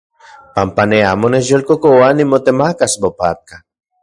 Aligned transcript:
Panpa 0.55 0.83
ne 0.87 0.97
amo 1.11 1.27
nechyolkokoa 1.31 2.07
nimotemakas 2.15 2.93
mopatka. 3.01 3.55